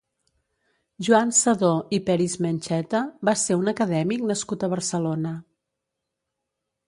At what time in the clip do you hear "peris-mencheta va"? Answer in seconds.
2.07-3.35